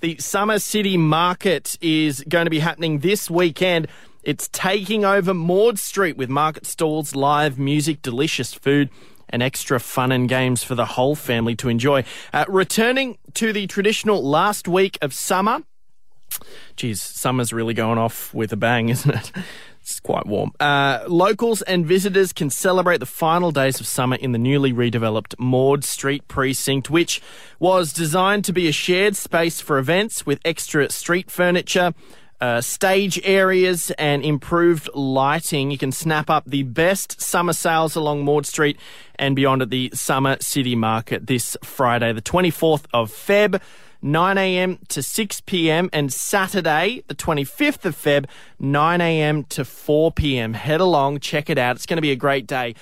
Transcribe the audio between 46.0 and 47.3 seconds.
Saturday, the